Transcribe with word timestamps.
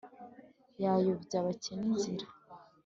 bayobya 0.79 1.35
abakene 1.41 1.83
inzira, 1.91 2.25